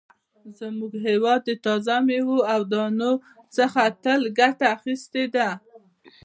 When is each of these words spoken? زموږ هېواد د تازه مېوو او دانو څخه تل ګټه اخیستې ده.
زموږ 0.59 0.93
هېواد 1.07 1.41
د 1.45 1.51
تازه 1.65 1.95
مېوو 2.07 2.37
او 2.53 2.61
دانو 2.71 3.11
څخه 3.57 3.81
تل 4.03 4.21
ګټه 4.39 4.65
اخیستې 4.75 5.23
ده. 5.35 5.49